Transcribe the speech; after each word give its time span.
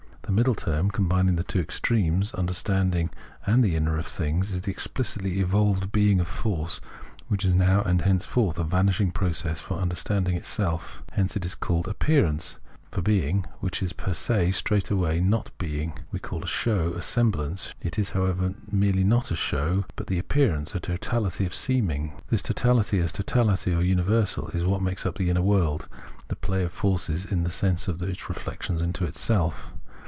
The 0.23 0.35
middle 0.37 0.55
term 0.55 0.89
combining 0.89 1.35
the 1.35 1.43
two 1.43 1.59
extremes, 1.59 2.33
understanding 2.35 3.09
and 3.45 3.61
the 3.61 3.75
inner 3.75 3.97
of 3.97 4.07
things, 4.07 4.53
is 4.53 4.61
the 4.61 4.71
explicitly 4.71 5.41
evolved 5.41 5.91
being 5.91 6.21
of 6.21 6.27
force, 6.29 6.79
which 7.27 7.43
is 7.43 7.53
now 7.53 7.81
and 7.81 8.01
henceforth 8.01 8.57
a 8.57 8.63
vanishing 8.63 9.11
process 9.11 9.59
for 9.59 9.77
understanding 9.79 10.35
itself. 10.37 11.03
Hence 11.11 11.35
it 11.35 11.43
is 11.45 11.53
called 11.53 11.85
Appearance 11.85 12.53
(Erscheinung); 12.53 12.95
for 12.95 13.01
being 13.01 13.45
which 13.59 13.83
is 13.83 13.91
per 13.91 14.13
se 14.13 14.51
straightway 14.51 15.19
non 15.19 15.43
being 15.57 15.99
we 16.13 16.19
call 16.19 16.45
a 16.45 16.47
show, 16.47 16.93
a 16.93 17.01
semblance 17.01 17.65
(Schein). 17.71 17.75
It 17.81 17.99
is, 17.99 18.11
however, 18.11 18.49
not 18.49 18.71
merely 18.71 19.03
a 19.05 19.35
show, 19.35 19.83
but 19.97 20.09
appearance, 20.09 20.73
a 20.73 20.79
totality 20.79 21.45
of 21.45 21.53
seeming 21.53 22.07
{Schein). 22.13 22.21
This 22.29 22.41
totahty 22.41 23.03
as 23.03 23.11
totahty 23.11 23.77
or 23.77 23.81
universal 23.81 24.47
is 24.53 24.63
what 24.63 24.81
makes 24.81 25.05
up 25.05 25.17
the 25.17 25.29
inner 25.29 25.41
world, 25.41 25.89
the 26.29 26.37
play 26.37 26.63
of 26.63 26.71
forces 26.71 27.25
Understanding 27.25 27.35
137 27.35 27.37
in 27.37 27.43
the 27.43 27.51
sense 27.51 27.87
of 27.89 28.09
its 28.09 28.29
rejlection 28.29 28.81
into 28.81 29.03
itself. 29.03 29.73